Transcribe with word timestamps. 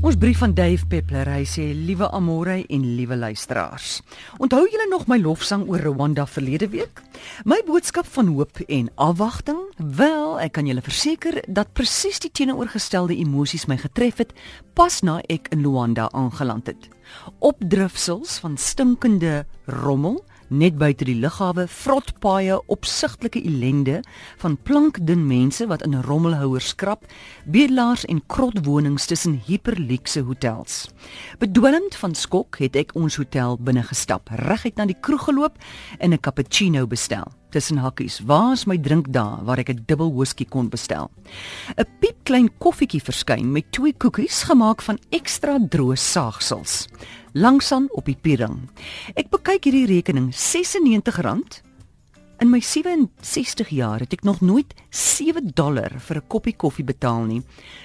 Ons 0.00 0.16
brief 0.16 0.38
van 0.40 0.54
Dave 0.56 0.86
Peppler, 0.88 1.28
hy 1.28 1.42
sê 1.44 1.66
liewe 1.76 2.06
Amore 2.16 2.54
en 2.72 2.84
liewe 2.96 3.18
luisteraars. 3.20 3.98
Onthou 4.40 4.62
julle 4.64 4.86
nog 4.88 5.04
my 5.12 5.18
lofsang 5.20 5.66
oor 5.68 5.82
Rwanda 5.84 6.24
verlede 6.24 6.70
week? 6.72 7.02
My 7.44 7.58
boodskap 7.66 8.08
van 8.08 8.30
hoop 8.32 8.62
en 8.64 8.88
afwagting? 8.96 9.60
Wel, 9.76 10.38
ek 10.40 10.54
kan 10.56 10.70
julle 10.70 10.80
verseker 10.80 11.42
dat 11.44 11.74
presies 11.76 12.22
die 12.24 12.32
teenoorgestelde 12.32 13.18
emosies 13.20 13.68
my 13.68 13.76
getref 13.82 14.22
het 14.24 14.32
pas 14.72 15.02
na 15.04 15.18
ek 15.28 15.52
in 15.52 15.68
Rwanda 15.68 16.08
aangeland 16.16 16.72
het. 16.72 16.88
Opdrifsels 17.44 18.38
van 18.40 18.56
stinkende 18.56 19.42
rommel, 19.68 20.22
net 20.50 20.76
buite 20.78 21.06
die 21.06 21.14
lughawe 21.14 21.66
vrot 21.70 22.10
paaie 22.22 22.58
opsigtelike 22.74 23.38
ellende 23.46 24.00
van 24.42 24.56
plankdun 24.66 25.22
mense 25.26 25.66
wat 25.70 25.84
in 25.86 25.94
rommelhouers 26.02 26.72
skrap 26.74 27.06
bedelaars 27.46 28.04
en 28.10 28.22
krotwonings 28.26 29.06
tussen 29.06 29.38
hiperluukse 29.46 30.24
hotels. 30.26 30.88
Bedwelmd 31.38 31.94
van 32.02 32.14
skok 32.18 32.58
het 32.58 32.76
ek 32.76 32.96
ons 32.98 33.20
hotel 33.20 33.58
binne 33.62 33.84
gestap 33.86 34.30
reguit 34.42 34.76
na 34.76 34.88
die 34.90 34.98
kroeg 34.98 35.28
geloop 35.30 35.58
en 35.98 36.12
'n 36.12 36.20
cappuccino 36.20 36.86
bestel. 36.86 37.30
Tussen 37.50 37.78
hakkies 37.78 38.20
waar's 38.26 38.64
my 38.66 38.78
drink 38.78 39.10
daar 39.12 39.44
waar 39.44 39.58
ek 39.58 39.70
'n 39.70 39.84
dubbel 39.86 40.12
whisky 40.14 40.44
kon 40.44 40.68
bestel? 40.68 41.10
'n 41.76 41.86
piepklein 42.00 42.50
koffietjie 42.58 43.02
verskyn 43.02 43.52
met 43.52 43.72
twee 43.72 43.92
koekies 43.92 44.42
gemaak 44.42 44.82
van 44.82 44.98
ekstra 45.10 45.58
droë 45.58 45.96
saagsels 45.96 46.86
langsaan 47.32 47.88
op 47.90 48.04
die 48.04 48.16
piering. 48.20 48.68
Ek 49.14 49.30
bekyk 49.30 49.64
hierdie 49.68 49.86
rekening 49.86 50.30
R96. 50.34 51.60
In 52.40 52.48
my 52.48 52.60
67 52.64 53.68
jaar 53.68 54.00
het 54.00 54.14
ek 54.16 54.22
nog 54.24 54.40
nooit 54.40 54.72
7 54.88 55.52
dollar 55.54 55.92
vir 56.00 56.16
'n 56.16 56.26
koppie 56.26 56.56
koffie 56.56 56.84
betaal 56.84 57.24
nie. 57.24 57.42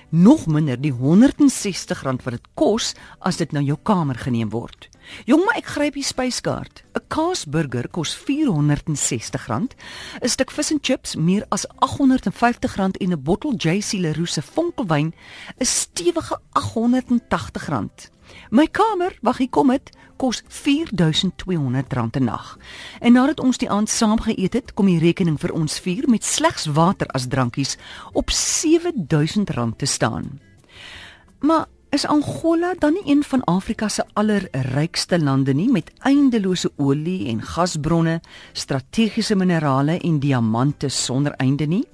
Nog 0.09 0.47
minder 0.47 0.79
die 0.81 0.93
R160 0.93 2.23
wat 2.23 2.33
dit 2.33 2.47
kos 2.53 2.95
as 3.19 3.37
dit 3.37 3.51
na 3.51 3.59
jou 3.59 3.77
kamer 3.83 4.15
geneem 4.15 4.49
word. 4.49 4.89
Jong, 5.25 5.43
maar 5.45 5.57
ek 5.57 5.65
gryp 5.65 5.93
die 5.93 6.03
spyskaart. 6.03 6.84
'n 7.05 7.07
Kaasburger 7.07 7.87
kos 7.87 8.15
R460, 8.15 9.75
'n 10.21 10.29
stuk 10.29 10.51
vis 10.51 10.71
en 10.71 10.79
chips 10.81 11.15
meer 11.15 11.45
as 11.49 11.67
R850 11.79 12.97
en 12.99 13.11
'n 13.11 13.21
bottel 13.21 13.53
JC 13.57 13.99
Leroux 13.99 14.31
se 14.31 14.41
vonkelwyn 14.41 15.13
'n 15.57 15.65
stewige 15.65 16.39
R880. 16.53 18.09
My 18.49 18.67
kamer, 18.67 19.17
wag 19.21 19.37
hier 19.37 19.49
kom 19.49 19.67
dit, 19.67 19.89
kos 20.17 20.41
R4200 20.41 22.17
'n 22.17 22.23
nag. 22.23 22.57
En 22.99 23.13
nadat 23.13 23.39
ons 23.39 23.57
die 23.57 23.69
aand 23.69 23.89
saam 23.89 24.19
geëet 24.19 24.53
het, 24.53 24.73
kom 24.73 24.85
die 24.85 24.99
rekening 24.99 25.39
vir 25.39 25.53
ons 25.53 25.79
vier 25.79 26.09
met 26.09 26.23
slegs 26.23 26.65
water 26.65 27.07
as 27.07 27.27
drankies 27.27 27.77
op 28.13 28.31
R7000 28.31 29.75
te 29.77 29.85
staan. 29.85 30.39
Maar 31.39 31.65
is 31.95 32.05
Angola 32.05 32.73
dan 32.79 32.93
nie 32.93 33.03
een 33.07 33.23
van 33.23 33.43
Afrika 33.43 33.87
se 33.87 34.03
allerrykste 34.13 35.19
lande 35.19 35.53
nie 35.53 35.69
met 35.71 35.91
eindelose 36.03 36.71
olie 36.75 37.29
en 37.31 37.39
gasbronne, 37.41 38.19
strategiese 38.53 39.35
minerale 39.35 39.95
en 39.99 40.19
diamante 40.19 40.89
sonder 40.89 41.31
einde 41.39 41.65
nie? 41.65 41.85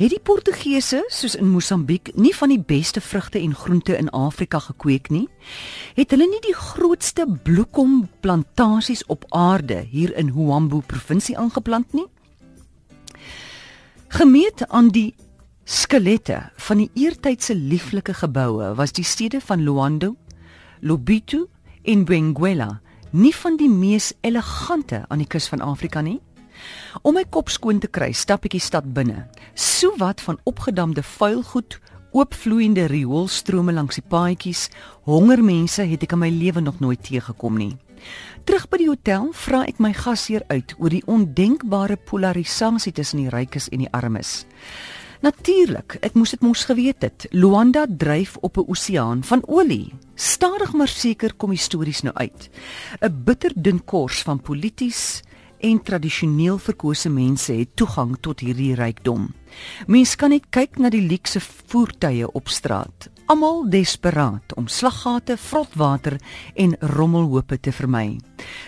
Het 0.00 0.14
die 0.14 0.22
Portugese, 0.24 1.02
soos 1.12 1.36
in 1.36 1.50
Mosambiek, 1.52 2.14
nie 2.16 2.32
van 2.36 2.48
die 2.48 2.62
beste 2.64 3.00
vrugte 3.04 3.38
en 3.38 3.54
groente 3.54 3.96
in 3.96 4.08
Afrika 4.16 4.58
gekweek 4.70 5.10
nie? 5.12 5.26
Het 5.98 6.16
hulle 6.16 6.28
nie 6.30 6.40
die 6.46 6.56
grootste 6.56 7.26
bloekomplantasies 7.44 9.04
op 9.12 9.26
aarde 9.28 9.82
hier 9.90 10.16
in 10.16 10.32
Huambo 10.32 10.80
provinsie 10.80 11.36
aangeplant 11.36 11.92
nie? 11.92 12.06
Gemeet 14.08 14.64
aan 14.68 14.88
die 14.88 15.12
skelette 15.70 16.40
van 16.66 16.80
die 16.82 16.88
eertydse 16.98 17.54
lieflike 17.54 18.16
geboue 18.18 18.72
was 18.74 18.90
die 18.96 19.04
stede 19.06 19.38
van 19.38 19.62
Luando, 19.62 20.16
Lobito 20.82 21.44
en 21.86 22.02
Benguela 22.04 22.80
nie 23.14 23.30
van 23.34 23.54
die 23.58 23.68
mees 23.70 24.08
elegante 24.26 25.04
aan 25.06 25.22
die 25.22 25.28
kus 25.30 25.46
van 25.50 25.62
Afrika 25.62 26.02
nie? 26.02 26.18
Om 27.06 27.14
my 27.14 27.22
kop 27.30 27.52
skoon 27.54 27.78
te 27.78 27.86
kry, 27.86 28.10
stap 28.10 28.48
ek 28.48 28.56
die 28.58 28.62
stad 28.62 28.88
binne. 28.96 29.28
So 29.54 29.94
wat 30.02 30.20
van 30.26 30.40
opgedamde 30.50 31.04
vuilgoed, 31.06 31.78
oopvloeiende 32.18 32.88
rioolstrome 32.90 33.70
langs 33.72 34.00
die 34.00 34.06
paadjies, 34.10 34.66
honger 35.06 35.38
mense 35.38 35.86
het 35.86 36.02
ek 36.02 36.18
in 36.18 36.24
my 36.26 36.34
lewe 36.34 36.66
nog 36.66 36.82
nooit 36.82 37.02
teëgekom 37.06 37.62
nie. 37.62 37.76
Terug 38.42 38.66
by 38.72 38.82
die 38.82 38.90
hotel 38.90 39.30
vra 39.38 39.62
ek 39.70 39.78
my 39.78 39.94
gasheer 39.94 40.42
uit 40.50 40.74
oor 40.80 40.90
die 40.90 41.04
ondenkbare 41.06 41.94
polarisasie 42.10 42.92
tussen 42.96 43.22
die 43.22 43.30
rykes 43.30 43.70
en 43.70 43.86
die 43.86 43.92
armes. 43.94 44.40
Natuurlik, 45.20 45.98
ek 46.00 46.14
moes 46.16 46.30
dit 46.32 46.40
mos 46.40 46.62
geweet 46.64 47.04
het. 47.04 47.26
Luanda 47.36 47.84
dryf 47.84 48.38
op 48.40 48.56
'n 48.56 48.64
oseaan 48.72 49.20
van 49.24 49.42
olie. 49.46 49.92
Stadig 50.14 50.72
maar 50.72 50.88
seker 50.88 51.34
kom 51.34 51.50
die 51.50 51.58
stories 51.58 52.00
nou 52.02 52.14
uit. 52.14 52.48
'n 53.00 53.22
Bitterdun 53.24 53.84
kors 53.84 54.22
van 54.22 54.40
polities, 54.40 55.22
en 55.60 55.82
tradisioneel 55.82 56.58
verkose 56.58 57.10
mense 57.12 57.52
het 57.52 57.76
toegang 57.76 58.16
tot 58.20 58.40
hierdie 58.40 58.74
rykdom. 58.78 59.28
Mense 59.90 60.16
kan 60.16 60.30
net 60.30 60.46
kyk 60.54 60.78
na 60.78 60.90
die 60.92 61.02
luukse 61.02 61.40
voertuie 61.42 62.26
op 62.26 62.48
straat, 62.48 63.08
almal 63.30 63.64
desperaat 63.70 64.54
om 64.58 64.68
slaggate, 64.70 65.36
vrotwater 65.38 66.18
en 66.54 66.76
rommelhope 66.80 67.58
te 67.60 67.72
vermy. 67.74 68.18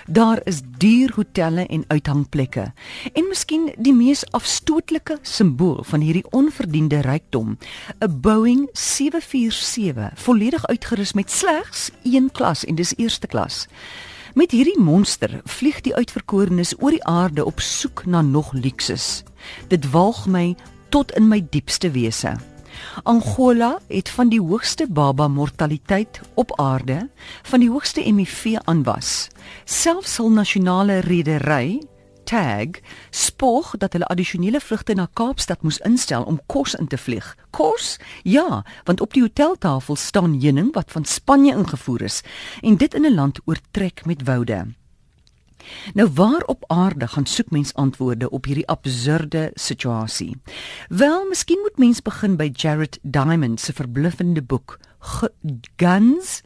Daar 0.06 0.42
is 0.44 0.60
duur 0.78 1.12
hotelle 1.16 1.66
en 1.66 1.84
uithangplekke 1.88 2.68
en 3.12 3.28
miskien 3.28 3.70
die 3.78 3.94
mees 3.94 4.24
afstootlike 4.36 5.18
simbool 5.22 5.82
van 5.88 6.04
hierdie 6.04 6.26
onverdiende 6.30 7.00
rykdom, 7.06 7.58
'n 8.00 8.20
Boeing 8.20 8.68
747 8.72 10.12
volledig 10.14 10.66
uitgerus 10.66 11.12
met 11.12 11.30
slegs 11.30 11.90
een 12.02 12.30
klas 12.32 12.64
en 12.64 12.74
dis 12.74 12.94
eerste 12.96 13.26
klas. 13.26 13.66
Met 14.34 14.50
hierdie 14.50 14.80
monster 14.80 15.40
vlieg 15.44 15.82
die 15.84 15.92
uitverkorenes 15.92 16.70
oor 16.80 16.94
die 16.94 17.04
aarde 17.04 17.44
op 17.44 17.60
soek 17.60 18.06
na 18.08 18.22
nog 18.24 18.54
luksus. 18.56 19.24
Dit 19.68 19.90
walg 19.92 20.24
my 20.26 20.54
tot 20.88 21.12
in 21.18 21.28
my 21.28 21.42
diepste 21.52 21.90
wese. 21.92 22.32
Angola 23.04 23.74
het 23.92 24.08
van 24.08 24.30
die 24.32 24.40
hoogste 24.40 24.86
baba 24.88 25.28
mortaliteit 25.28 26.20
op 26.34 26.54
aarde, 26.60 27.10
van 27.42 27.60
die 27.60 27.68
hoogste 27.70 28.00
HIV 28.00 28.56
aanwas. 28.64 29.28
Selfs 29.64 30.16
hul 30.16 30.32
nasionale 30.32 31.02
redery, 31.04 31.82
Tag 32.24 32.80
spog 33.10 33.74
dat 33.78 33.92
hulle 33.92 34.06
addisionele 34.06 34.60
vlugte 34.60 34.94
na 34.94 35.08
Kaapstad 35.12 35.62
moes 35.62 35.78
instel 35.78 36.22
om 36.22 36.40
kos 36.46 36.74
in 36.74 36.86
te 36.86 36.98
vlieg. 36.98 37.36
Kos? 37.50 37.96
Ja, 38.22 38.64
want 38.84 39.00
op 39.00 39.12
die 39.12 39.22
hoteltafel 39.22 39.96
staan 39.96 40.40
heuning 40.40 40.74
wat 40.74 40.92
van 40.92 41.04
Spanje 41.04 41.56
ingevoer 41.56 42.02
is 42.02 42.22
en 42.60 42.76
dit 42.76 42.94
in 42.94 43.06
'n 43.06 43.14
land 43.14 43.40
oortrek 43.44 44.04
met 44.04 44.22
woude. 44.22 44.66
Nou 45.94 46.10
waar 46.14 46.42
op 46.46 46.64
aarde 46.66 47.08
gaan 47.08 47.26
soek 47.26 47.50
mens 47.50 47.74
antwoorde 47.74 48.30
op 48.30 48.44
hierdie 48.44 48.66
absurde 48.66 49.50
situasie? 49.54 50.36
Wel, 50.88 51.26
miskien 51.28 51.58
moet 51.60 51.78
mens 51.78 52.02
begin 52.02 52.36
by 52.36 52.50
Jared 52.52 52.98
Diamond 53.02 53.60
se 53.60 53.72
verbluffende 53.72 54.42
boek 54.42 54.78
Guns 55.76 56.42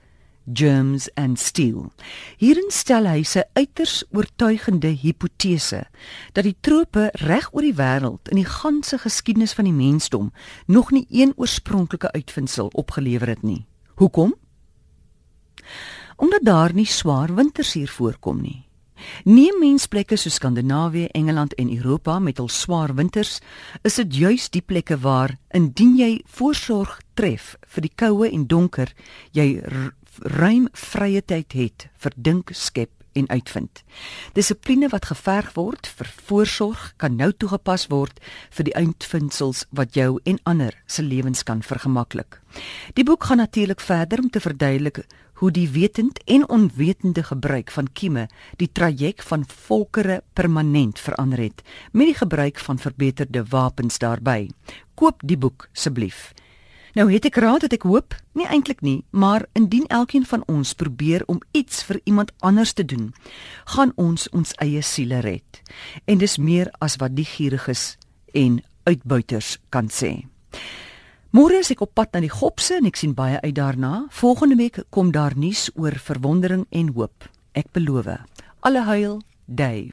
germs 0.53 1.09
and 1.15 1.39
steel. 1.39 1.93
Hierin 2.39 2.71
stel 2.71 3.07
hy 3.07 3.23
sy 3.27 3.43
uiters 3.57 4.05
oortuigende 4.15 4.95
hipotese 4.95 5.84
dat 6.33 6.47
die 6.47 6.57
trope 6.61 7.11
reg 7.27 7.49
oor 7.53 7.67
die 7.67 7.77
wêreld 7.77 8.31
in 8.31 8.41
die 8.41 8.49
ganse 8.49 8.99
geskiedenis 9.03 9.57
van 9.57 9.69
die 9.69 9.77
mensdom 9.77 10.33
nog 10.67 10.91
nie 10.91 11.07
een 11.11 11.34
oorspronklike 11.37 12.12
uitvinding 12.12 12.45
opgelewer 12.73 13.29
het 13.29 13.43
nie. 13.43 13.67
Hoekom? 13.97 14.34
Omdat 16.17 16.45
daar 16.45 16.75
nie 16.75 16.87
swaar 16.87 17.34
winters 17.34 17.73
hier 17.73 17.89
voorkom 17.89 18.41
nie. 18.41 18.67
Neem 19.25 19.59
mensplekke 19.61 20.17
so 20.17 20.31
Skandinawië, 20.31 21.09
Engeland 21.13 21.55
en 21.55 21.77
Europa 21.77 22.19
met 22.19 22.39
hul 22.41 22.49
swaar 22.49 22.95
winters, 22.95 23.41
is 23.83 23.99
dit 24.01 24.15
juis 24.15 24.49
die 24.51 24.63
plekke 24.63 24.99
waar 25.03 25.37
indien 25.55 25.97
jy 25.99 26.11
voorsorg 26.39 27.01
tref 27.15 27.54
vir 27.75 27.87
die 27.87 27.92
koue 27.95 28.31
en 28.31 28.47
donker, 28.47 28.92
jy 29.33 29.60
ruim 30.21 30.68
vrye 30.72 31.22
tyd 31.22 31.53
het 31.53 31.89
vir 32.03 32.13
dink, 32.16 32.51
skep 32.53 32.91
en 33.16 33.28
uitvind. 33.28 33.83
Dissipline 34.33 34.89
wat 34.92 35.09
geverg 35.10 35.53
word 35.57 35.89
vir 35.98 36.10
voorsorg 36.28 36.83
kan 37.01 37.16
nou 37.16 37.30
toegepas 37.33 37.89
word 37.92 38.21
vir 38.57 38.68
die 38.68 38.77
uitvindsels 38.77 39.65
wat 39.71 39.97
jou 39.97 40.18
en 40.24 40.41
ander 40.45 40.77
se 40.86 41.03
lewens 41.03 41.45
kan 41.48 41.63
vergemaklik. 41.65 42.41
Die 42.95 43.04
boek 43.04 43.24
gaan 43.28 43.41
natuurlik 43.42 43.80
verder 43.80 44.21
om 44.22 44.30
te 44.30 44.41
verduidelik 44.41 45.04
hoe 45.36 45.51
die 45.53 45.68
wetend 45.68 46.22
en 46.24 46.48
onwetende 46.48 47.22
gebruik 47.22 47.71
van 47.71 47.91
kieme 47.92 48.24
die 48.57 48.71
traject 48.72 49.24
van 49.28 49.45
volkere 49.66 50.22
permanent 50.33 51.01
verander 51.01 51.45
het 51.45 51.60
met 51.92 52.13
die 52.13 52.16
gebruik 52.16 52.59
van 52.59 52.80
verbeterde 52.80 53.45
wapens 53.53 53.98
daarbey. 53.98 54.48
Koop 54.95 55.21
die 55.24 55.36
boek 55.36 55.68
asseblief. 55.72 56.33
Nou 56.97 57.10
het 57.13 57.27
ek 57.28 57.37
raad 57.37 57.60
dat 57.66 57.75
ek 57.77 57.83
hoop, 57.84 58.15
nie 58.33 58.47
eintlik 58.48 58.78
nie, 58.81 59.03
maar 59.13 59.45
indien 59.53 59.84
elkeen 59.93 60.25
van 60.25 60.41
ons 60.48 60.72
probeer 60.72 61.27
om 61.28 61.43
iets 61.53 61.83
vir 61.84 61.98
iemand 62.09 62.31
anders 62.41 62.72
te 62.72 62.87
doen, 62.89 63.10
gaan 63.75 63.93
ons 64.01 64.25
ons 64.33 64.54
eie 64.65 64.81
siele 64.81 65.19
red. 65.21 65.60
En 66.09 66.16
dis 66.16 66.39
meer 66.41 66.71
as 66.81 66.97
wat 66.97 67.13
die 67.13 67.27
gieriges 67.28 67.98
en 68.33 68.63
uitbuiters 68.89 69.59
kan 69.69 69.93
sê. 69.93 70.25
Môre 71.37 71.60
is 71.60 71.75
ek 71.75 71.84
op 71.84 71.93
pad 71.93 72.16
na 72.16 72.22
die 72.25 72.33
Gopse 72.33 72.78
en 72.78 72.89
ek 72.89 72.97
sien 72.97 73.13
baie 73.13 73.37
uit 73.45 73.54
daarna. 73.59 74.07
Volgende 74.09 74.57
week 74.57 74.81
kom 74.89 75.13
daar 75.13 75.37
nuus 75.37 75.69
oor 75.77 76.01
verwondering 76.01 76.65
en 76.72 76.95
hoop. 76.97 77.28
Ek 77.53 77.69
beloof. 77.77 78.09
Alle 78.65 78.87
heil, 78.89 79.21
Dave. 79.45 79.92